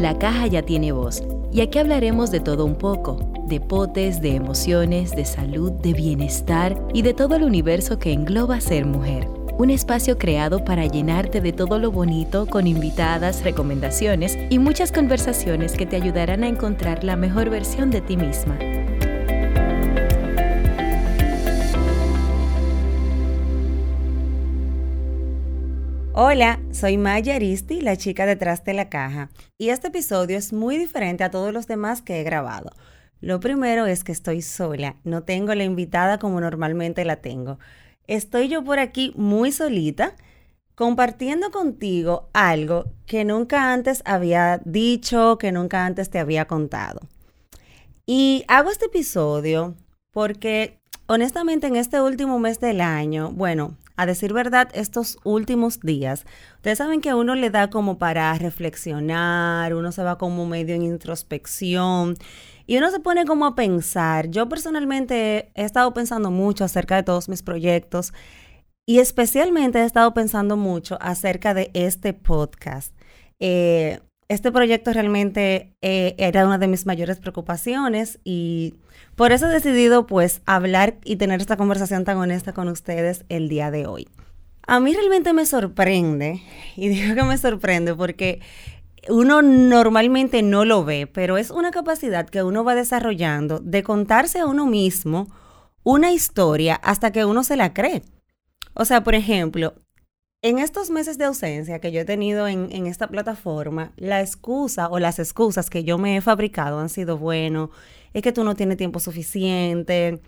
La 0.00 0.18
caja 0.18 0.46
ya 0.46 0.62
tiene 0.62 0.92
voz 0.92 1.22
y 1.52 1.60
aquí 1.60 1.78
hablaremos 1.78 2.30
de 2.30 2.40
todo 2.40 2.64
un 2.64 2.76
poco, 2.76 3.18
de 3.46 3.60
potes, 3.60 4.22
de 4.22 4.34
emociones, 4.34 5.10
de 5.14 5.26
salud, 5.26 5.72
de 5.72 5.92
bienestar 5.92 6.74
y 6.94 7.02
de 7.02 7.12
todo 7.12 7.36
el 7.36 7.42
universo 7.42 7.98
que 7.98 8.10
engloba 8.10 8.62
ser 8.62 8.86
mujer. 8.86 9.28
Un 9.58 9.68
espacio 9.68 10.16
creado 10.16 10.64
para 10.64 10.86
llenarte 10.86 11.42
de 11.42 11.52
todo 11.52 11.78
lo 11.78 11.90
bonito 11.90 12.46
con 12.46 12.66
invitadas, 12.66 13.44
recomendaciones 13.44 14.38
y 14.48 14.58
muchas 14.58 14.90
conversaciones 14.90 15.72
que 15.72 15.84
te 15.84 15.96
ayudarán 15.96 16.44
a 16.44 16.48
encontrar 16.48 17.04
la 17.04 17.16
mejor 17.16 17.50
versión 17.50 17.90
de 17.90 18.00
ti 18.00 18.16
misma. 18.16 18.58
Hola, 26.22 26.60
soy 26.70 26.98
Maya 26.98 27.36
Aristi, 27.36 27.80
la 27.80 27.96
chica 27.96 28.26
detrás 28.26 28.62
de 28.62 28.74
la 28.74 28.90
caja, 28.90 29.30
y 29.56 29.70
este 29.70 29.88
episodio 29.88 30.36
es 30.36 30.52
muy 30.52 30.76
diferente 30.76 31.24
a 31.24 31.30
todos 31.30 31.50
los 31.50 31.66
demás 31.66 32.02
que 32.02 32.20
he 32.20 32.24
grabado. 32.24 32.72
Lo 33.22 33.40
primero 33.40 33.86
es 33.86 34.04
que 34.04 34.12
estoy 34.12 34.42
sola, 34.42 34.96
no 35.02 35.22
tengo 35.22 35.54
la 35.54 35.64
invitada 35.64 36.18
como 36.18 36.38
normalmente 36.42 37.06
la 37.06 37.16
tengo. 37.16 37.58
Estoy 38.06 38.48
yo 38.48 38.62
por 38.62 38.80
aquí 38.80 39.14
muy 39.16 39.50
solita, 39.50 40.14
compartiendo 40.74 41.50
contigo 41.50 42.28
algo 42.34 42.84
que 43.06 43.24
nunca 43.24 43.72
antes 43.72 44.02
había 44.04 44.60
dicho, 44.66 45.38
que 45.38 45.52
nunca 45.52 45.86
antes 45.86 46.10
te 46.10 46.18
había 46.18 46.44
contado. 46.44 47.00
Y 48.04 48.44
hago 48.46 48.70
este 48.70 48.84
episodio 48.84 49.74
porque 50.10 50.82
honestamente 51.06 51.66
en 51.66 51.76
este 51.76 51.98
último 51.98 52.38
mes 52.38 52.60
del 52.60 52.82
año, 52.82 53.30
bueno, 53.30 53.78
a 54.00 54.06
decir 54.06 54.32
verdad, 54.32 54.70
estos 54.72 55.18
últimos 55.24 55.80
días, 55.80 56.24
ustedes 56.56 56.78
saben 56.78 57.02
que 57.02 57.10
a 57.10 57.16
uno 57.16 57.34
le 57.34 57.50
da 57.50 57.68
como 57.68 57.98
para 57.98 58.32
reflexionar, 58.34 59.74
uno 59.74 59.92
se 59.92 60.02
va 60.02 60.16
como 60.16 60.46
medio 60.46 60.74
en 60.74 60.82
introspección 60.82 62.14
y 62.66 62.78
uno 62.78 62.90
se 62.90 63.00
pone 63.00 63.26
como 63.26 63.44
a 63.44 63.54
pensar. 63.54 64.30
Yo 64.30 64.48
personalmente 64.48 65.50
he 65.54 65.64
estado 65.64 65.92
pensando 65.92 66.30
mucho 66.30 66.64
acerca 66.64 66.96
de 66.96 67.02
todos 67.02 67.28
mis 67.28 67.42
proyectos 67.42 68.14
y 68.86 69.00
especialmente 69.00 69.80
he 69.80 69.84
estado 69.84 70.14
pensando 70.14 70.56
mucho 70.56 70.96
acerca 71.02 71.52
de 71.52 71.70
este 71.74 72.14
podcast. 72.14 72.94
Eh, 73.38 74.00
este 74.30 74.52
proyecto 74.52 74.92
realmente 74.92 75.74
eh, 75.82 76.14
era 76.16 76.46
una 76.46 76.56
de 76.56 76.68
mis 76.68 76.86
mayores 76.86 77.18
preocupaciones 77.18 78.20
y 78.22 78.74
por 79.16 79.32
eso 79.32 79.48
he 79.48 79.52
decidido 79.52 80.06
pues 80.06 80.40
hablar 80.46 80.98
y 81.04 81.16
tener 81.16 81.40
esta 81.40 81.56
conversación 81.56 82.04
tan 82.04 82.16
honesta 82.16 82.52
con 82.52 82.68
ustedes 82.68 83.24
el 83.28 83.48
día 83.48 83.72
de 83.72 83.88
hoy. 83.88 84.08
A 84.68 84.78
mí 84.78 84.94
realmente 84.94 85.32
me 85.32 85.46
sorprende, 85.46 86.40
y 86.76 86.88
digo 86.90 87.16
que 87.16 87.24
me 87.24 87.36
sorprende 87.38 87.92
porque 87.92 88.40
uno 89.08 89.42
normalmente 89.42 90.42
no 90.42 90.64
lo 90.64 90.84
ve, 90.84 91.08
pero 91.08 91.36
es 91.36 91.50
una 91.50 91.72
capacidad 91.72 92.28
que 92.28 92.44
uno 92.44 92.62
va 92.62 92.76
desarrollando 92.76 93.58
de 93.58 93.82
contarse 93.82 94.38
a 94.38 94.46
uno 94.46 94.64
mismo 94.64 95.26
una 95.82 96.12
historia 96.12 96.76
hasta 96.76 97.10
que 97.10 97.24
uno 97.24 97.42
se 97.42 97.56
la 97.56 97.74
cree. 97.74 98.02
O 98.74 98.84
sea, 98.84 99.02
por 99.02 99.16
ejemplo, 99.16 99.74
en 100.42 100.58
estos 100.58 100.90
meses 100.90 101.18
de 101.18 101.24
ausencia 101.24 101.80
que 101.80 101.92
yo 101.92 102.00
he 102.00 102.04
tenido 102.04 102.48
en, 102.48 102.86
esta 102.86 103.08
plataforma, 103.08 103.92
la 103.96 104.20
excusa 104.20 104.88
o 104.88 104.98
las 104.98 105.18
excusas 105.18 105.68
que 105.68 105.84
yo 105.84 105.98
me 105.98 106.16
he 106.16 106.20
fabricado 106.20 106.80
han 106.80 106.88
sido, 106.88 107.18
bueno, 107.18 107.70
es 108.14 108.22
que 108.22 108.32
tú 108.32 108.42
no 108.44 108.54
tienes 108.54 108.78
tiempo 108.78 109.00
suficiente. 109.00 110.22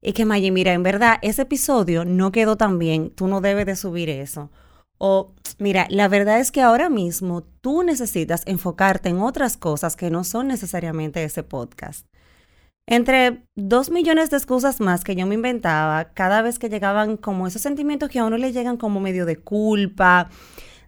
Es 0.00 0.14
que, 0.14 0.24
Maggie, 0.24 0.50
mira, 0.50 0.72
en 0.72 0.82
verdad, 0.82 1.18
ese 1.22 1.42
episodio 1.42 2.04
no 2.04 2.32
quedó 2.32 2.56
tan 2.56 2.78
bien, 2.78 3.10
tú 3.10 3.28
no 3.28 3.40
debes 3.40 3.66
de 3.66 3.76
subir 3.76 4.10
eso. 4.10 4.50
O, 4.98 5.32
mira, 5.58 5.86
la 5.90 6.08
verdad 6.08 6.40
es 6.40 6.50
que 6.50 6.60
ahora 6.60 6.88
mismo 6.88 7.42
tú 7.60 7.82
necesitas 7.84 8.42
enfocarte 8.46 9.08
en 9.10 9.20
otras 9.20 9.56
cosas 9.56 9.96
que 9.96 10.10
no 10.10 10.24
son 10.24 10.48
necesariamente 10.48 11.22
ese 11.24 11.42
podcast. 11.44 12.06
Entre 12.86 13.44
dos 13.54 13.90
millones 13.90 14.30
de 14.30 14.36
excusas 14.36 14.80
más 14.80 15.04
que 15.04 15.14
yo 15.14 15.26
me 15.26 15.36
inventaba, 15.36 16.12
cada 16.14 16.42
vez 16.42 16.58
que 16.58 16.68
llegaban 16.68 17.16
como 17.16 17.46
esos 17.46 17.62
sentimientos 17.62 18.10
que 18.10 18.18
a 18.18 18.24
uno 18.24 18.36
le 18.36 18.52
llegan 18.52 18.76
como 18.76 19.00
medio 19.00 19.24
de 19.24 19.36
culpa, 19.36 20.28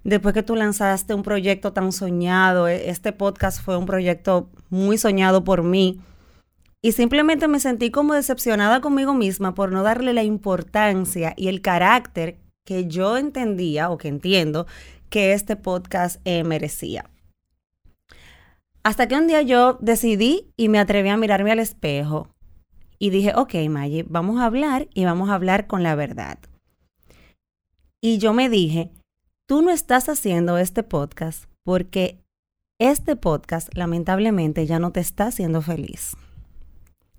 después 0.02 0.34
que 0.34 0.42
tú 0.42 0.56
lanzaste 0.56 1.14
un 1.14 1.22
proyecto 1.22 1.72
tan 1.72 1.92
soñado, 1.92 2.66
e, 2.66 2.90
este 2.90 3.12
podcast 3.12 3.62
fue 3.62 3.76
un 3.76 3.86
proyecto 3.86 4.50
muy 4.70 4.98
soñado 4.98 5.44
por 5.44 5.62
mí, 5.62 6.00
y 6.82 6.92
simplemente 6.92 7.48
me 7.48 7.60
sentí 7.60 7.90
como 7.90 8.12
decepcionada 8.12 8.82
conmigo 8.82 9.14
misma 9.14 9.54
por 9.54 9.72
no 9.72 9.82
darle 9.82 10.12
la 10.12 10.22
importancia 10.22 11.32
y 11.34 11.48
el 11.48 11.62
carácter 11.62 12.40
que 12.66 12.86
yo 12.86 13.16
entendía 13.16 13.88
o 13.88 13.96
que 13.96 14.08
entiendo 14.08 14.66
que 15.08 15.32
este 15.32 15.56
podcast 15.56 16.20
eh, 16.26 16.44
merecía. 16.44 17.08
Hasta 18.84 19.08
que 19.08 19.16
un 19.16 19.26
día 19.26 19.40
yo 19.40 19.78
decidí 19.80 20.52
y 20.58 20.68
me 20.68 20.78
atreví 20.78 21.08
a 21.08 21.16
mirarme 21.16 21.50
al 21.50 21.58
espejo 21.58 22.28
y 22.98 23.08
dije, 23.08 23.32
ok, 23.34 23.54
Maggie, 23.70 24.04
vamos 24.06 24.38
a 24.38 24.44
hablar 24.44 24.88
y 24.92 25.06
vamos 25.06 25.30
a 25.30 25.34
hablar 25.34 25.66
con 25.66 25.82
la 25.82 25.94
verdad. 25.94 26.38
Y 28.02 28.18
yo 28.18 28.34
me 28.34 28.50
dije, 28.50 28.90
tú 29.48 29.62
no 29.62 29.70
estás 29.70 30.10
haciendo 30.10 30.58
este 30.58 30.82
podcast 30.82 31.46
porque 31.64 32.18
este 32.78 33.16
podcast 33.16 33.74
lamentablemente 33.74 34.66
ya 34.66 34.78
no 34.78 34.92
te 34.92 35.00
está 35.00 35.28
haciendo 35.28 35.62
feliz. 35.62 36.14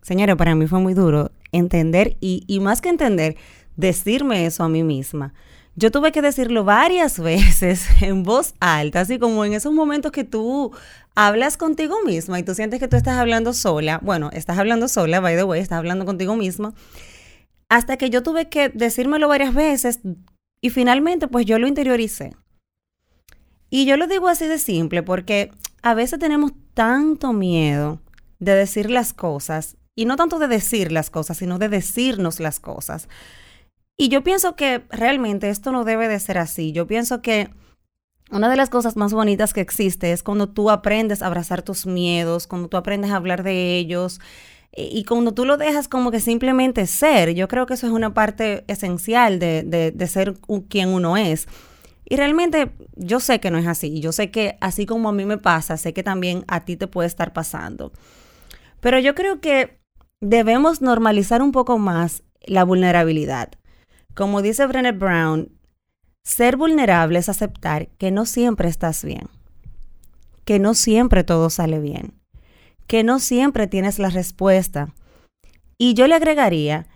Señora, 0.04 0.36
para 0.36 0.54
mí 0.54 0.68
fue 0.68 0.80
muy 0.80 0.94
duro 0.94 1.32
entender 1.52 2.16
y, 2.22 2.44
y 2.46 2.60
más 2.60 2.80
que 2.80 2.90
entender, 2.90 3.38
decirme 3.76 4.46
eso 4.46 4.64
a 4.64 4.70
mí 4.70 4.84
misma. 4.84 5.34
Yo 5.78 5.92
tuve 5.92 6.12
que 6.12 6.22
decirlo 6.22 6.64
varias 6.64 7.20
veces 7.20 7.88
en 8.02 8.24
voz 8.24 8.54
alta, 8.60 9.02
así 9.02 9.20
como 9.20 9.46
en 9.46 9.54
esos 9.54 9.74
momentos 9.74 10.12
que 10.12 10.24
tú 10.24 10.72
hablas 11.16 11.58
contigo 11.58 11.96
misma 12.06 12.40
y 12.40 12.44
tú 12.44 12.56
sientes 12.56 12.80
que 12.80 12.88
tú 12.88 12.96
estás 12.96 13.18
hablando 13.18 13.54
sola. 13.54 14.00
Bueno, 14.02 14.30
estás 14.34 14.58
hablando 14.58 14.88
sola, 14.88 15.20
by 15.20 15.36
the 15.36 15.44
way, 15.44 15.62
estás 15.62 15.78
hablando 15.78 16.06
contigo 16.06 16.36
misma. 16.36 16.74
Hasta 17.70 17.98
que 17.98 18.10
yo 18.10 18.24
tuve 18.24 18.48
que 18.48 18.70
decírmelo 18.70 19.28
varias 19.28 19.54
veces 19.54 20.00
y 20.62 20.70
finalmente 20.70 21.28
pues 21.28 21.46
yo 21.46 21.60
lo 21.60 21.68
interioricé. 21.68 22.36
Y 23.70 23.86
yo 23.86 23.98
lo 23.98 24.08
digo 24.08 24.30
así 24.30 24.48
de 24.48 24.60
simple 24.60 25.04
porque 25.04 25.52
a 25.82 25.94
veces 25.94 26.20
tenemos 26.20 26.52
tanto 26.74 27.34
miedo 27.34 28.00
de 28.40 28.54
decir 28.54 28.90
las 28.90 29.14
cosas 29.14 29.78
y 29.96 30.06
no 30.06 30.16
tanto 30.16 30.40
de 30.40 30.48
decir 30.48 30.92
las 30.92 31.10
cosas, 31.10 31.38
sino 31.38 31.58
de 31.58 31.70
decirnos 31.70 32.40
las 32.40 32.60
cosas. 32.60 33.10
Y 33.98 34.10
yo 34.10 34.24
pienso 34.24 34.56
que 34.56 34.84
realmente 34.90 35.50
esto 35.50 35.72
no 35.72 35.86
debe 35.86 36.08
de 36.08 36.20
ser 36.20 36.38
así. 36.38 36.72
Yo 36.72 36.86
pienso 36.86 37.22
que 37.22 37.50
una 38.32 38.50
de 38.50 38.58
las 38.58 38.70
cosas 38.70 38.96
más 38.98 39.14
bonitas 39.14 39.54
que 39.54 39.62
existe 39.62 40.12
es 40.12 40.24
cuando 40.24 40.50
tú 40.50 40.70
aprendes 40.70 41.22
a 41.22 41.28
abrazar 41.28 41.62
tus 41.62 41.86
miedos, 41.86 42.48
cuando 42.48 42.68
tú 42.68 42.78
aprendes 42.78 43.12
a 43.12 43.16
hablar 43.16 43.44
de 43.44 43.78
ellos 43.78 44.20
y 44.76 45.06
cuando 45.06 45.34
tú 45.34 45.46
lo 45.46 45.58
dejas 45.58 45.88
como 45.88 46.12
que 46.12 46.20
simplemente 46.20 46.86
ser. 46.88 47.34
Yo 47.34 47.48
creo 47.48 47.66
que 47.66 47.76
eso 47.76 47.88
es 47.88 47.94
una 47.94 48.14
parte 48.14 48.66
esencial 48.68 49.40
de, 49.40 49.64
de, 49.64 50.08
ser 50.08 50.36
quien 50.70 50.90
uno 50.90 51.16
es. 51.16 51.48
Y 52.04 52.18
realmente 52.18 52.72
yo 52.96 53.20
sé 53.20 53.40
que 53.40 53.52
no 53.52 53.58
es 53.58 53.68
así. 53.68 54.02
Yo 54.02 54.12
sé 54.12 54.32
que 54.32 54.58
así 54.60 54.86
como 54.86 55.10
a 55.10 55.14
mí 55.14 55.26
me 55.26 55.38
pasa, 55.38 55.78
sé 55.78 55.94
que 55.94 56.04
también 56.04 56.44
a 56.48 56.66
ti 56.66 56.76
te 56.76 56.88
puede 56.88 57.08
estar 57.08 57.32
pasando. 57.32 57.94
Pero 58.82 59.00
yo 59.00 59.16
creo 59.16 59.40
que 59.40 59.80
debemos 60.20 60.82
normalizar 60.82 61.42
un 61.42 61.52
poco 61.52 61.78
más 61.78 62.24
la 62.46 62.66
vulnerabilidad. 62.66 63.52
Como 64.16 64.42
dice 64.42 64.66
Brené 64.66 64.94
Brown, 64.94 65.52
ser 66.24 66.56
vulnerable 66.56 67.20
es 67.20 67.28
aceptar 67.28 67.90
que 67.98 68.12
no 68.12 68.26
siempre 68.26 68.70
estás 68.70 69.04
bien, 69.04 69.28
que 70.46 70.58
no 70.58 70.74
siempre 70.74 71.26
todo 71.26 71.50
sale 71.50 71.80
bien, 71.80 72.14
que 72.88 73.04
no 73.04 73.20
siempre 73.20 73.68
tienes 73.68 74.00
la 74.00 74.10
respuesta. 74.10 74.94
Y 75.78 75.96
yo 75.96 76.08
le 76.08 76.16
agregaría 76.16 76.88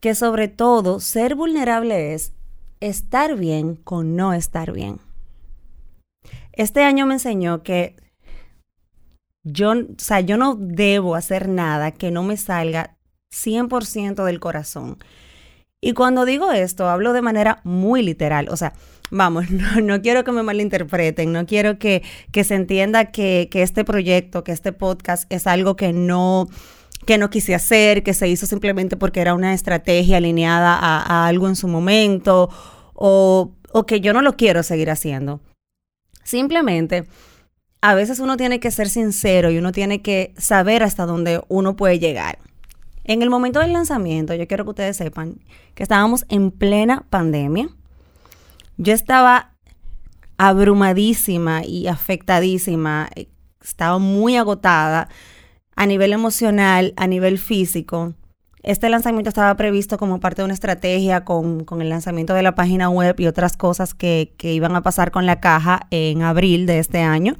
que 0.00 0.14
sobre 0.14 0.48
todo 0.48 1.00
ser 1.00 1.34
vulnerable 1.34 2.12
es 2.12 2.34
estar 2.80 3.34
bien 3.34 3.74
con 3.74 4.14
no 4.14 4.34
estar 4.34 4.72
bien. 4.72 5.00
Este 6.52 6.84
año 6.84 7.06
me 7.06 7.14
enseñó 7.14 7.62
que 7.62 7.96
yo, 9.44 9.70
o 9.70 9.84
sea, 9.96 10.20
yo 10.20 10.36
no 10.36 10.56
debo 10.56 11.14
hacer 11.14 11.48
nada 11.48 11.92
que 11.92 12.10
no 12.10 12.22
me 12.22 12.36
salga 12.36 12.98
100% 13.32 14.24
del 14.24 14.40
corazón. 14.40 14.98
Y 15.80 15.92
cuando 15.92 16.24
digo 16.24 16.50
esto, 16.50 16.88
hablo 16.88 17.12
de 17.12 17.22
manera 17.22 17.60
muy 17.64 18.02
literal. 18.02 18.48
O 18.50 18.56
sea, 18.56 18.72
vamos, 19.10 19.50
no, 19.50 20.02
quiero 20.02 20.24
que 20.24 20.32
me 20.32 20.42
malinterpreten, 20.42 21.32
no 21.32 21.46
quiero 21.46 21.78
que, 21.78 22.02
que 22.32 22.44
se 22.44 22.54
entienda 22.54 23.06
que, 23.06 23.48
que, 23.50 23.62
este 23.62 23.84
proyecto, 23.84 24.44
que 24.44 24.52
este 24.52 24.72
podcast 24.72 25.30
es 25.32 25.46
algo 25.46 25.76
que 25.76 25.92
no, 25.92 26.48
que 27.06 27.18
no 27.18 27.30
quise 27.30 27.54
hacer, 27.54 28.02
que 28.02 28.14
se 28.14 28.28
hizo 28.28 28.46
simplemente 28.46 28.96
porque 28.96 29.20
era 29.20 29.34
una 29.34 29.54
estrategia 29.54 30.16
alineada 30.16 30.74
a, 30.74 31.02
a 31.02 31.26
algo 31.26 31.48
en 31.48 31.56
su 31.56 31.68
momento 31.68 32.50
o, 32.94 33.52
o 33.72 33.86
que 33.86 34.00
yo 34.00 34.12
no 34.12 34.22
lo 34.22 34.36
quiero 34.36 34.62
seguir 34.62 34.90
haciendo. 34.90 35.40
Simplemente 36.24 37.06
a 37.80 37.94
veces 37.94 38.18
uno 38.18 38.36
tiene 38.36 38.58
que 38.58 38.72
ser 38.72 38.88
sincero 38.88 39.50
y 39.50 39.58
uno 39.58 39.70
tiene 39.70 40.02
que 40.02 40.34
saber 40.36 40.82
hasta 40.82 41.06
dónde 41.06 41.40
uno 41.48 41.76
puede 41.76 42.00
llegar. 42.00 42.38
En 43.08 43.22
el 43.22 43.30
momento 43.30 43.60
del 43.60 43.72
lanzamiento, 43.72 44.34
yo 44.34 44.46
quiero 44.46 44.64
que 44.64 44.70
ustedes 44.70 44.98
sepan 44.98 45.40
que 45.74 45.82
estábamos 45.82 46.26
en 46.28 46.50
plena 46.50 47.06
pandemia. 47.08 47.70
Yo 48.76 48.92
estaba 48.92 49.54
abrumadísima 50.36 51.64
y 51.64 51.86
afectadísima, 51.86 53.08
estaba 53.64 53.98
muy 53.98 54.36
agotada 54.36 55.08
a 55.74 55.86
nivel 55.86 56.12
emocional, 56.12 56.92
a 56.98 57.06
nivel 57.06 57.38
físico. 57.38 58.12
Este 58.62 58.90
lanzamiento 58.90 59.30
estaba 59.30 59.56
previsto 59.56 59.96
como 59.96 60.20
parte 60.20 60.42
de 60.42 60.44
una 60.44 60.54
estrategia 60.54 61.24
con, 61.24 61.64
el 61.80 61.88
lanzamiento 61.88 62.34
de 62.34 62.42
la 62.42 62.54
página 62.54 62.90
web 62.90 63.18
y 63.18 63.26
otras 63.26 63.56
cosas 63.56 63.94
que, 63.94 64.34
iban 64.42 64.76
a 64.76 64.82
pasar 64.82 65.12
con 65.12 65.24
la 65.24 65.40
caja 65.40 65.86
en 65.90 66.20
abril 66.20 66.66
de 66.66 66.78
este 66.78 67.00
año. 67.00 67.38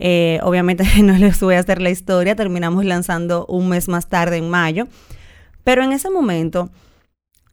Eh, 0.00 0.40
obviamente 0.42 0.84
no 1.02 1.16
les 1.16 1.38
voy 1.40 1.54
a 1.54 1.60
hacer 1.60 1.80
la 1.80 1.90
historia, 1.90 2.34
terminamos 2.34 2.84
lanzando 2.84 3.46
un 3.46 3.68
mes 3.68 3.86
más 3.86 4.08
tarde, 4.08 4.38
en 4.38 4.50
mayo. 4.50 4.88
Pero 5.62 5.84
en 5.84 5.92
ese 5.92 6.10
momento 6.10 6.70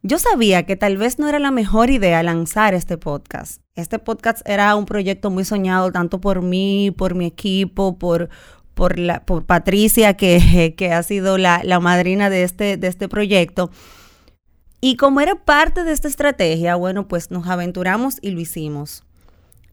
yo 0.02 0.18
sabía 0.18 0.64
que 0.64 0.76
tal 0.76 0.96
vez 0.96 1.18
no 1.18 1.28
era 1.28 1.38
la 1.38 1.50
mejor 1.50 1.90
idea 1.90 2.22
lanzar 2.22 2.72
este 2.74 2.96
podcast. 2.96 3.60
Este 3.74 3.98
podcast 3.98 4.48
era 4.48 4.74
un 4.74 4.86
proyecto 4.86 5.30
muy 5.30 5.44
soñado 5.44 5.92
tanto 5.92 6.20
por 6.20 6.40
mí, 6.40 6.90
por 6.96 7.14
mi 7.14 7.26
equipo, 7.26 7.98
por, 7.98 8.28
por, 8.74 8.98
la, 8.98 9.24
por 9.26 9.44
Patricia, 9.44 10.14
que, 10.14 10.74
que 10.76 10.92
ha 10.92 11.02
sido 11.02 11.36
la, 11.36 11.60
la, 11.64 11.80
madrina 11.80 12.30
de 12.30 12.44
este, 12.44 12.76
de 12.76 12.86
este 12.86 13.08
proyecto. 13.08 13.70
Y 14.80 14.96
como 14.96 15.20
era 15.20 15.34
parte 15.34 15.82
de 15.82 15.92
esta 15.92 16.08
estrategia, 16.08 16.76
bueno, 16.76 17.08
pues 17.08 17.30
nos 17.32 17.48
aventuramos 17.48 18.18
y 18.22 18.30
lo 18.30 18.40
hicimos. 18.40 19.04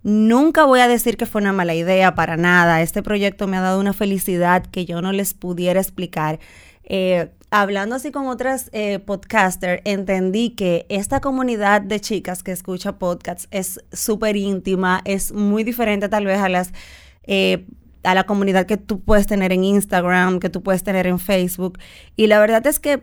Nunca 0.05 0.65
voy 0.65 0.81
a 0.81 0.87
decir 0.87 1.17
que 1.17 1.25
fue 1.25 1.41
una 1.41 1.51
mala 1.51 1.73
idea 1.73 2.13
para 2.13 2.37
nada. 2.37 2.83
Este 2.83 3.01
proyecto 3.01 3.47
me 3.47 3.57
ha 3.57 3.61
dado 3.61 3.79
una 3.79 3.91
felicidad 3.91 4.63
que 4.63 4.85
yo 4.85 5.01
no 5.01 5.11
les 5.11 5.33
pudiera 5.33 5.79
explicar. 5.81 6.39
Eh, 6.83 7.31
hablando 7.49 7.95
así 7.95 8.11
con 8.11 8.27
otras 8.27 8.69
eh, 8.71 8.99
podcasters, 8.99 9.81
entendí 9.83 10.51
que 10.51 10.85
esta 10.89 11.21
comunidad 11.21 11.81
de 11.81 11.99
chicas 11.99 12.43
que 12.43 12.51
escucha 12.51 12.99
podcasts 12.99 13.47
es 13.49 13.79
súper 13.93 14.35
íntima, 14.35 15.01
es 15.05 15.33
muy 15.33 15.63
diferente 15.63 16.07
tal 16.07 16.25
vez 16.25 16.39
a 16.39 16.49
las... 16.49 16.71
Eh, 17.23 17.65
a 18.03 18.13
la 18.13 18.25
comunidad 18.27 18.67
que 18.67 18.77
tú 18.77 18.99
puedes 18.99 19.25
tener 19.25 19.51
en 19.51 19.63
Instagram, 19.63 20.39
que 20.39 20.51
tú 20.51 20.61
puedes 20.61 20.83
tener 20.83 21.07
en 21.07 21.17
Facebook. 21.17 21.79
Y 22.15 22.27
la 22.27 22.37
verdad 22.37 22.67
es 22.67 22.77
que 22.77 23.01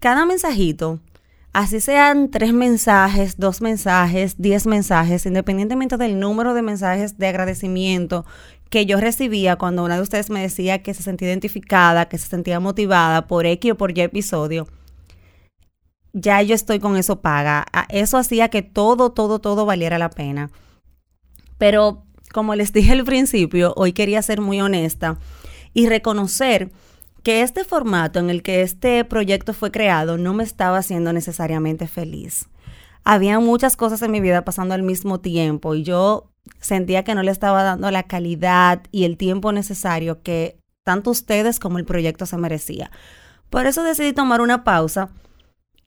cada 0.00 0.26
mensajito, 0.26 1.00
así 1.52 1.80
sean 1.80 2.30
tres 2.30 2.52
mensajes, 2.52 3.38
dos 3.38 3.60
mensajes, 3.60 4.36
diez 4.38 4.66
mensajes, 4.66 5.26
independientemente 5.26 5.96
del 5.96 6.18
número 6.20 6.54
de 6.54 6.62
mensajes 6.62 7.18
de 7.18 7.28
agradecimiento 7.28 8.24
que 8.70 8.86
yo 8.86 9.00
recibía 9.00 9.56
cuando 9.56 9.84
una 9.84 9.96
de 9.96 10.02
ustedes 10.02 10.30
me 10.30 10.42
decía 10.42 10.82
que 10.82 10.94
se 10.94 11.02
sentía 11.02 11.28
identificada, 11.28 12.08
que 12.08 12.18
se 12.18 12.28
sentía 12.28 12.60
motivada 12.60 13.26
por 13.26 13.46
X 13.46 13.72
o 13.72 13.76
por 13.76 13.96
Y 13.96 14.02
episodio, 14.02 14.68
ya 16.12 16.42
yo 16.42 16.54
estoy 16.54 16.78
con 16.78 16.96
eso 16.96 17.20
paga. 17.20 17.66
Eso 17.88 18.16
hacía 18.16 18.48
que 18.48 18.62
todo, 18.62 19.10
todo, 19.12 19.40
todo 19.40 19.66
valiera 19.66 19.98
la 19.98 20.10
pena. 20.10 20.50
Pero 21.58 22.04
como 22.32 22.54
les 22.54 22.72
dije 22.72 22.92
al 22.92 23.04
principio, 23.04 23.74
hoy 23.76 23.92
quería 23.92 24.22
ser 24.22 24.40
muy 24.40 24.60
honesta 24.60 25.18
y 25.72 25.88
reconocer 25.88 26.70
que 27.22 27.42
este 27.42 27.64
formato 27.64 28.18
en 28.18 28.30
el 28.30 28.42
que 28.42 28.62
este 28.62 29.04
proyecto 29.04 29.52
fue 29.52 29.70
creado 29.70 30.16
no 30.16 30.34
me 30.34 30.44
estaba 30.44 30.78
haciendo 30.78 31.12
necesariamente 31.12 31.86
feliz. 31.86 32.48
Había 33.04 33.40
muchas 33.40 33.76
cosas 33.76 34.02
en 34.02 34.10
mi 34.10 34.20
vida 34.20 34.44
pasando 34.44 34.74
al 34.74 34.82
mismo 34.82 35.20
tiempo 35.20 35.74
y 35.74 35.82
yo 35.82 36.30
sentía 36.60 37.04
que 37.04 37.14
no 37.14 37.22
le 37.22 37.30
estaba 37.30 37.62
dando 37.62 37.90
la 37.90 38.04
calidad 38.04 38.82
y 38.90 39.04
el 39.04 39.16
tiempo 39.16 39.52
necesario 39.52 40.22
que 40.22 40.58
tanto 40.84 41.10
ustedes 41.10 41.58
como 41.58 41.78
el 41.78 41.84
proyecto 41.84 42.26
se 42.26 42.36
merecía. 42.36 42.90
Por 43.48 43.66
eso 43.66 43.82
decidí 43.82 44.12
tomar 44.12 44.40
una 44.40 44.64
pausa 44.64 45.10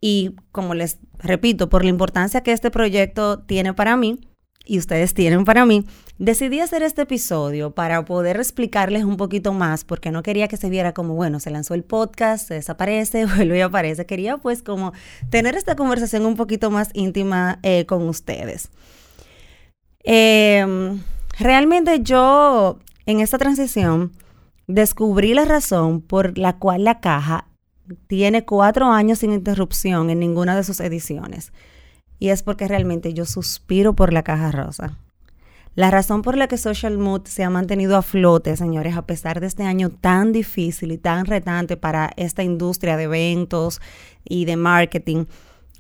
y, 0.02 0.36
como 0.52 0.74
les 0.74 1.00
repito, 1.18 1.70
por 1.70 1.84
la 1.84 1.90
importancia 1.90 2.42
que 2.42 2.52
este 2.52 2.72
proyecto 2.72 3.40
tiene 3.40 3.74
para 3.74 3.96
mí 3.96 4.20
y 4.66 4.80
ustedes 4.80 5.14
tienen 5.14 5.46
para 5.46 5.66
mí, 5.66 5.86
decidí 6.18 6.60
hacer 6.60 6.84
este 6.84 7.04
episodio 7.04 7.72
para 7.72 8.06
poder 8.06 8.38
explicarles 8.38 9.04
un 9.04 9.18
poquito 9.18 9.54
más, 9.54 9.84
porque 9.84 10.12
no 10.12 10.24
quería 10.24 10.48
que 10.48 10.58
se 10.58 10.70
viera 10.70 10.94
como, 10.94 11.16
bueno, 11.16 11.40
se 11.40 11.52
lanzó 11.52 11.74
el 11.74 11.84
podcast, 11.84 12.48
se 12.48 12.56
desaparece, 12.56 13.26
vuelve 13.36 13.58
y 13.58 13.62
aparece. 13.62 14.06
Quería 14.06 14.38
pues 14.38 14.64
como 14.64 14.94
tener 15.30 15.56
esta 15.56 15.76
conversación 15.76 16.26
un 16.26 16.36
poquito 16.36 16.72
más 16.72 16.90
íntima 16.94 17.60
eh, 17.64 17.86
con 17.86 18.08
ustedes. 18.08 18.70
Em, 20.04 21.02
realmente 21.40 22.02
yo 22.02 22.80
en 23.06 23.20
esta 23.20 23.38
transición 23.38 24.12
descubrí 24.68 25.34
la 25.34 25.46
razón 25.46 26.02
por 26.02 26.38
la 26.38 26.58
cual 26.58 26.84
la 26.84 27.00
caja 27.00 27.48
tiene 28.08 28.46
cuatro 28.46 28.88
años 28.92 29.20
sin 29.20 29.34
interrupción 29.34 30.10
en 30.10 30.20
ninguna 30.20 30.56
de 30.56 30.64
sus 30.64 30.80
ediciones. 30.80 31.52
Y 32.24 32.30
es 32.30 32.42
porque 32.42 32.70
realmente 32.70 33.14
yo 33.14 33.26
suspiro 33.26 33.98
por 33.98 34.14
la 34.14 34.24
caja 34.24 34.50
rosa. 34.50 34.98
La 35.76 35.92
razón 35.92 36.22
por 36.22 36.38
la 36.38 36.48
que 36.48 36.58
Social 36.58 36.98
Mood 36.98 37.26
se 37.26 37.44
ha 37.44 37.50
mantenido 37.50 37.98
a 37.98 38.02
flote, 38.02 38.56
señores, 38.56 38.96
a 38.96 39.06
pesar 39.06 39.42
de 39.42 39.48
este 39.48 39.64
año 39.64 39.90
tan 39.90 40.32
difícil 40.32 40.94
y 40.94 40.98
tan 40.98 41.26
retante 41.26 41.76
para 41.76 42.14
esta 42.16 42.42
industria 42.42 42.96
de 42.96 43.04
eventos 43.04 43.82
y 44.24 44.46
de 44.46 44.56
marketing, 44.56 45.26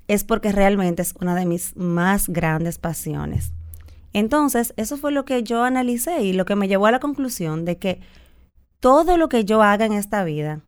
es 0.09 0.25
porque 0.25 0.51
realmente 0.51 1.01
es 1.01 1.13
una 1.21 1.33
de 1.33 1.45
mis 1.45 1.77
más 1.77 2.27
grandes 2.27 2.77
pasiones. 2.77 3.53
Entonces, 4.11 4.73
eso 4.75 4.97
fue 4.97 5.13
lo 5.13 5.23
que 5.23 5.43
yo 5.43 5.63
analicé 5.63 6.23
y 6.23 6.33
lo 6.33 6.43
que 6.43 6.57
me 6.57 6.67
llevó 6.67 6.87
a 6.87 6.91
la 6.91 6.99
conclusión 6.99 7.63
de 7.63 7.77
que 7.77 8.01
todo 8.81 9.15
lo 9.15 9.29
que 9.29 9.45
yo 9.45 9.63
haga 9.63 9.85
en 9.85 9.93
esta 9.93 10.25
vida, 10.25 10.59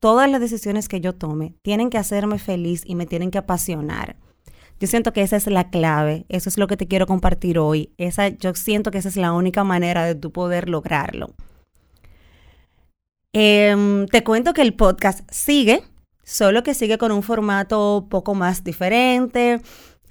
todas 0.00 0.28
las 0.28 0.40
decisiones 0.40 0.88
que 0.88 1.00
yo 1.00 1.14
tome, 1.14 1.54
tienen 1.62 1.90
que 1.90 1.98
hacerme 1.98 2.40
feliz 2.40 2.82
y 2.84 2.96
me 2.96 3.06
tienen 3.06 3.30
que 3.30 3.38
apasionar. 3.38 4.16
Yo 4.78 4.86
siento 4.86 5.12
que 5.12 5.22
esa 5.22 5.36
es 5.36 5.46
la 5.46 5.70
clave, 5.70 6.26
eso 6.28 6.48
es 6.48 6.58
lo 6.58 6.66
que 6.66 6.76
te 6.76 6.86
quiero 6.86 7.06
compartir 7.06 7.58
hoy. 7.58 7.90
Esa, 7.96 8.28
yo 8.28 8.54
siento 8.54 8.90
que 8.90 8.98
esa 8.98 9.08
es 9.08 9.16
la 9.16 9.32
única 9.32 9.64
manera 9.64 10.04
de 10.04 10.14
tú 10.14 10.32
poder 10.32 10.68
lograrlo. 10.68 11.34
Em, 13.32 14.06
te 14.06 14.24
cuento 14.24 14.52
que 14.54 14.62
el 14.62 14.74
podcast 14.74 15.20
sigue, 15.30 15.82
solo 16.22 16.62
que 16.62 16.74
sigue 16.74 16.98
con 16.98 17.12
un 17.12 17.22
formato 17.22 18.06
poco 18.10 18.34
más 18.34 18.64
diferente 18.64 19.60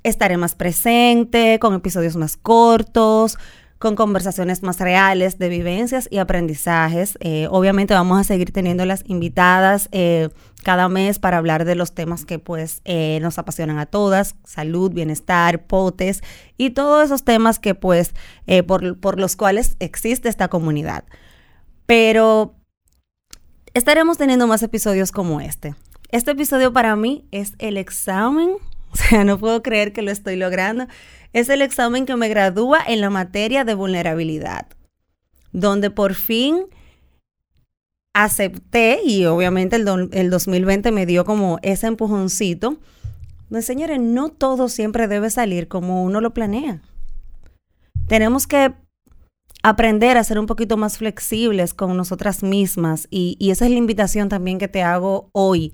estaré 0.06 0.38
más 0.38 0.54
presente, 0.54 1.58
con 1.60 1.74
episodios 1.74 2.16
más 2.16 2.38
cortos, 2.38 3.38
con 3.80 3.96
conversaciones 3.96 4.62
más 4.62 4.80
reales 4.80 5.40
de 5.40 5.50
vivencias 5.50 6.08
y 6.12 6.20
aprendizajes. 6.20 7.18
Eh, 7.22 7.48
obviamente 7.50 7.94
vamos 7.96 8.20
a 8.20 8.24
seguir 8.24 8.52
teniendo 8.52 8.86
las 8.86 9.04
invitadas 9.08 9.90
eh, 9.92 10.30
cada 10.66 10.90
mes 10.90 11.20
para 11.20 11.38
hablar 11.38 11.64
de 11.64 11.76
los 11.76 11.94
temas 11.94 12.26
que 12.26 12.40
pues 12.40 12.82
eh, 12.84 13.20
nos 13.22 13.38
apasionan 13.38 13.80
a 13.80 13.86
todas, 13.86 14.36
salud, 14.44 14.92
bienestar, 14.92 15.66
potes 15.66 16.24
y 16.58 16.72
todos 16.72 17.06
esos 17.06 17.24
temas 17.24 17.60
que 17.60 17.76
pues 17.76 18.14
por, 18.68 19.00
por 19.00 19.20
los 19.20 19.36
cuales 19.36 19.78
existe 19.80 20.28
esta 20.28 20.48
comunidad. 20.50 21.06
Pero 21.86 22.56
estaremos 23.74 24.18
teniendo 24.18 24.48
más 24.48 24.64
episodios 24.64 25.12
como 25.12 25.40
este. 25.40 25.76
Este 26.10 26.32
episodio 26.32 26.74
para 26.74 26.96
mí 26.96 27.28
es 27.32 27.54
el 27.60 27.78
examen 27.78 28.58
O 28.96 28.98
sea, 28.98 29.26
no 29.26 29.38
puedo 29.38 29.62
creer 29.62 29.92
que 29.92 30.02
lo 30.02 30.12
estoy 30.12 30.38
logrando. 30.38 30.88
Es 31.34 31.50
el 31.50 31.62
examen 31.62 32.06
que 32.06 32.16
me 32.16 32.30
gradúa 32.30 32.80
en 32.88 33.02
la 33.02 33.10
materia 33.10 33.66
de 33.66 33.74
vulnerabilidad, 33.74 34.68
donde 35.52 35.92
por 35.92 36.14
fin 36.14 36.68
acepté 38.16 39.02
y 39.06 39.26
obviamente 39.26 39.76
el, 39.76 40.10
el 40.12 40.30
2020 40.32 40.92
me 40.92 41.06
dio 41.06 41.26
como 41.26 41.60
ese 41.62 41.86
empujoncito. 41.86 42.78
Donde, 43.50 43.62
señores, 43.62 44.00
no 44.00 44.30
todo 44.30 44.70
siempre 44.70 45.08
debe 45.08 45.30
salir 45.30 45.68
como 45.68 46.04
uno 46.04 46.20
lo 46.22 46.34
planea. 46.34 46.82
Tenemos 48.08 48.48
que 48.48 48.74
aprender 49.62 50.18
a 50.18 50.24
ser 50.24 50.40
un 50.40 50.48
poquito 50.48 50.78
más 50.78 50.98
flexibles 50.98 51.74
con 51.74 51.96
nosotras 51.96 52.42
mismas 52.42 53.08
y, 53.12 53.36
y 53.40 53.52
esa 53.52 53.66
es 53.66 53.72
la 53.72 53.78
invitación 53.78 54.30
también 54.30 54.58
que 54.58 54.68
te 54.68 54.82
hago 54.82 55.30
hoy 55.32 55.74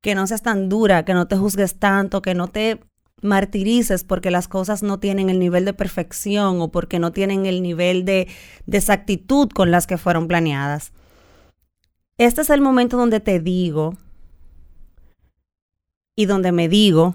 que 0.00 0.14
no 0.14 0.26
seas 0.26 0.42
tan 0.42 0.68
dura, 0.68 1.04
que 1.04 1.14
no 1.14 1.26
te 1.26 1.36
juzgues 1.36 1.78
tanto, 1.78 2.22
que 2.22 2.34
no 2.34 2.48
te 2.48 2.80
martirices 3.20 4.04
porque 4.04 4.30
las 4.30 4.48
cosas 4.48 4.82
no 4.82 5.00
tienen 5.00 5.28
el 5.28 5.38
nivel 5.38 5.64
de 5.64 5.74
perfección 5.74 6.60
o 6.60 6.68
porque 6.68 6.98
no 6.98 7.12
tienen 7.12 7.46
el 7.46 7.62
nivel 7.62 8.04
de, 8.04 8.28
exactitud 8.70 9.48
con 9.48 9.70
las 9.70 9.86
que 9.86 9.98
fueron 9.98 10.28
planeadas. 10.28 10.92
Este 12.18 12.40
es 12.40 12.50
el 12.50 12.60
momento 12.60 12.96
donde 12.96 13.20
te 13.20 13.38
digo 13.38 13.94
y 16.16 16.26
donde 16.26 16.50
me 16.50 16.68
digo, 16.68 17.14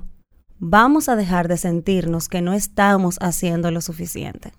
vamos 0.60 1.10
a 1.10 1.18
dejar 1.18 1.50
de 1.50 1.58
sentirnos 1.58 2.30
que 2.30 2.42
no 2.42 2.54
estamos 2.54 3.18
haciendo 3.20 3.70
lo 3.70 3.82
suficiente. 3.82 4.54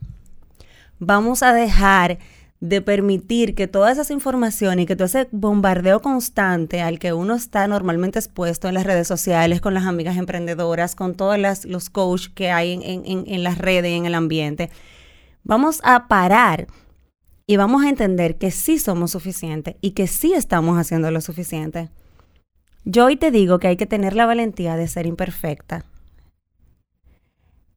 Vamos 0.98 1.42
a 1.42 1.54
dejar 1.54 2.18
de 2.60 2.82
permitir 2.82 3.54
que 3.54 3.68
todas 3.68 3.92
esas 3.92 4.10
informaciones 4.10 4.82
y 4.82 4.86
que 4.86 4.96
todo 4.96 5.06
ese 5.06 5.28
bombardeo 5.32 6.02
constante 6.02 6.82
al 6.82 6.98
que 6.98 7.14
uno 7.14 7.34
está 7.36 7.66
normalmente 7.66 8.18
expuesto 8.18 8.68
en 8.68 8.74
las 8.74 8.84
redes 8.84 9.08
sociales, 9.08 9.62
con 9.62 9.72
las 9.72 9.86
amigas 9.86 10.18
emprendedoras, 10.18 10.94
con 10.94 11.14
todos 11.14 11.38
los 11.64 11.88
coaches 11.88 12.28
que 12.28 12.50
hay 12.50 12.72
en, 12.72 13.24
en 13.26 13.42
las 13.42 13.56
redes 13.56 13.92
y 13.92 13.94
en 13.94 14.04
el 14.04 14.14
ambiente, 14.14 14.68
vamos 15.42 15.80
a 15.84 16.06
parar 16.06 16.66
y 17.46 17.56
vamos 17.56 17.84
a 17.84 17.88
entender 17.88 18.38
que 18.38 18.50
sí 18.50 18.78
somos 18.78 19.12
suficientes 19.12 19.76
y 19.80 19.92
que 19.92 20.06
sí 20.06 20.32
estamos 20.32 20.78
haciendo 20.78 21.10
lo 21.10 21.20
suficiente. 21.20 21.90
Yo 22.84 23.06
hoy 23.06 23.16
te 23.16 23.30
digo 23.30 23.58
que 23.58 23.68
hay 23.68 23.76
que 23.76 23.86
tener 23.86 24.14
la 24.14 24.26
valentía 24.26 24.76
de 24.76 24.88
ser 24.88 25.06
imperfecta, 25.06 25.84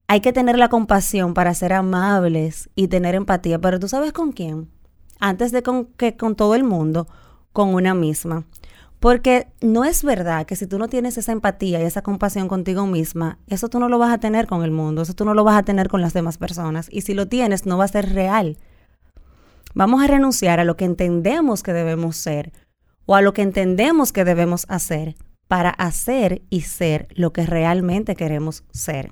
hay 0.08 0.22
que 0.22 0.32
tener 0.32 0.58
la 0.58 0.70
compasión 0.70 1.34
para 1.34 1.54
ser 1.54 1.74
amables 1.74 2.70
y 2.76 2.88
tener 2.88 3.14
empatía, 3.14 3.60
pero 3.60 3.78
tú 3.78 3.90
sabes 3.90 4.14
con 4.14 4.32
quién? 4.32 4.70
Antes 5.20 5.52
de 5.52 5.64
con, 5.64 5.86
que 5.86 6.16
con 6.16 6.36
todo 6.36 6.56
el 6.56 6.64
mundo, 6.64 7.08
con 7.52 7.74
una 7.74 7.94
misma. 7.94 8.46
Porque 9.00 9.48
no 9.62 9.84
es 9.84 10.04
verdad 10.04 10.46
que 10.46 10.56
si 10.56 10.66
tú 10.66 10.80
no 10.80 10.88
tienes 10.88 11.18
esa 11.18 11.34
empatía 11.34 11.82
y 11.82 11.84
esa 11.84 12.02
compasión 12.02 12.48
contigo 12.48 12.88
misma, 12.88 13.38
eso 13.48 13.68
tú 13.68 13.80
no 13.80 13.90
lo 13.90 14.00
vas 14.00 14.14
a 14.14 14.20
tener 14.20 14.48
con 14.48 14.64
el 14.64 14.72
mundo, 14.72 15.02
eso 15.02 15.14
tú 15.14 15.26
no 15.26 15.34
lo 15.34 15.44
vas 15.44 15.58
a 15.58 15.64
tener 15.64 15.90
con 15.90 16.02
las 16.02 16.14
demás 16.14 16.38
personas. 16.38 16.88
Y 16.90 17.02
si 17.02 17.14
lo 17.14 17.28
tienes, 17.28 17.66
no 17.66 17.78
va 17.78 17.84
a 17.84 17.90
ser 17.90 18.14
real. 18.14 18.58
Vamos 19.78 20.02
a 20.02 20.08
renunciar 20.08 20.60
a 20.60 20.64
lo 20.64 20.76
que 20.76 20.86
entendemos 20.86 21.62
que 21.62 21.72
debemos 21.72 22.16
ser 22.18 22.52
o 23.06 23.14
a 23.14 23.22
lo 23.22 23.34
que 23.34 23.44
entendemos 23.44 24.12
que 24.12 24.24
debemos 24.24 24.66
hacer 24.70 25.16
para 25.48 25.70
hacer 25.70 26.42
y 26.50 26.62
ser 26.62 27.08
lo 27.14 27.32
que 27.32 27.46
realmente 27.46 28.16
queremos 28.16 28.64
ser. 28.72 29.12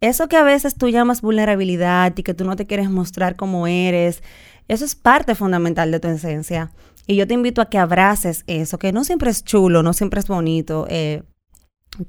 Eso 0.00 0.26
que 0.26 0.36
a 0.36 0.42
veces 0.42 0.74
tú 0.74 0.88
llamas 0.88 1.20
vulnerabilidad 1.20 2.14
y 2.16 2.24
que 2.24 2.34
tú 2.34 2.44
no 2.44 2.56
te 2.56 2.66
quieres 2.66 2.90
mostrar 2.90 3.36
como 3.36 3.68
eres, 3.68 4.24
eso 4.66 4.84
es 4.84 4.96
parte 4.96 5.36
fundamental 5.36 5.92
de 5.92 6.00
tu 6.00 6.08
esencia. 6.08 6.72
Y 7.06 7.14
yo 7.14 7.28
te 7.28 7.34
invito 7.34 7.62
a 7.62 7.70
que 7.70 7.78
abraces 7.78 8.42
eso, 8.48 8.80
que 8.80 8.92
no 8.92 9.04
siempre 9.04 9.30
es 9.30 9.44
chulo, 9.44 9.84
no 9.84 9.92
siempre 9.92 10.18
es 10.18 10.26
bonito. 10.26 10.88
Eh, 10.90 11.22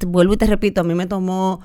vuelvo 0.08 0.34
y 0.34 0.38
te 0.38 0.48
repito, 0.48 0.82
a 0.82 0.84
mí 0.84 0.96
me 0.96 1.06
tomó 1.06 1.62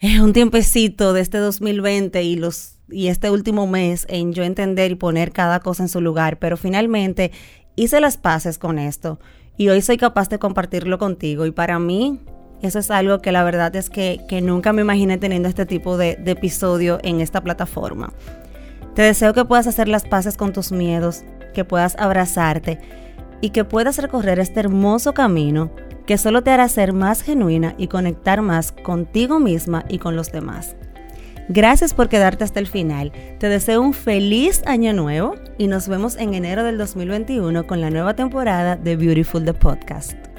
eh, 0.00 0.20
un 0.20 0.32
tiempecito 0.32 1.12
de 1.12 1.20
este 1.20 1.38
2020 1.38 2.22
y 2.22 2.36
los 2.36 2.74
y 2.90 3.08
este 3.08 3.30
último 3.30 3.66
mes 3.66 4.06
en 4.08 4.32
yo 4.32 4.44
entender 4.44 4.92
y 4.92 4.94
poner 4.94 5.32
cada 5.32 5.60
cosa 5.60 5.82
en 5.82 5.88
su 5.90 6.00
lugar, 6.00 6.38
pero 6.38 6.56
finalmente 6.56 7.32
hice 7.76 8.00
las 8.00 8.16
paces 8.16 8.58
con 8.58 8.78
esto 8.78 9.20
y 9.58 9.68
hoy 9.68 9.82
soy 9.82 9.98
capaz 9.98 10.30
de 10.30 10.38
compartirlo 10.38 10.98
contigo 10.98 11.44
y 11.44 11.50
para 11.50 11.78
mí 11.78 12.20
eso 12.62 12.78
es 12.78 12.90
algo 12.90 13.20
que 13.20 13.30
la 13.30 13.44
verdad 13.44 13.76
es 13.76 13.90
que, 13.90 14.20
nunca 14.42 14.72
me 14.72 14.82
imaginé 14.82 15.18
teniendo 15.18 15.48
este 15.48 15.66
tipo 15.66 15.96
de 15.96 16.18
episodio 16.24 16.98
en 17.02 17.20
esta 17.20 17.42
plataforma. 17.42 18.12
Te 18.94 19.02
deseo 19.02 19.32
que 19.32 19.44
puedas 19.44 19.68
hacer 19.68 19.86
las 19.86 20.04
paces 20.04 20.36
con 20.36 20.52
tus 20.52 20.72
miedos, 20.72 21.22
que 21.54 21.64
puedas 21.64 21.94
abrazarte 22.00 22.80
y 23.40 23.50
que 23.50 23.64
puedas 23.64 23.98
recorrer 23.98 24.40
este 24.40 24.58
hermoso 24.58 25.14
camino 25.14 25.70
que 26.08 26.16
solo 26.16 26.42
te 26.42 26.50
hará 26.50 26.66
ser 26.70 26.94
más 26.94 27.20
genuina 27.20 27.74
y 27.76 27.88
conectar 27.88 28.40
más 28.40 28.72
contigo 28.72 29.40
misma 29.40 29.84
y 29.90 29.98
con 29.98 30.16
los 30.16 30.32
demás. 30.32 30.74
Gracias 31.50 31.92
por 31.92 32.08
quedarte 32.08 32.44
hasta 32.44 32.60
el 32.60 32.66
final. 32.66 33.12
Te 33.38 33.50
deseo 33.50 33.82
un 33.82 33.92
feliz 33.92 34.62
año 34.64 34.94
nuevo 34.94 35.34
y 35.58 35.66
nos 35.66 35.86
vemos 35.86 36.16
en 36.16 36.32
enero 36.32 36.64
del 36.64 36.78
2021 36.78 37.66
con 37.66 37.82
la 37.82 37.90
nueva 37.90 38.14
temporada 38.14 38.76
de 38.76 38.96
Beautiful 38.96 39.44
the 39.44 39.52
Podcast. 39.52 40.37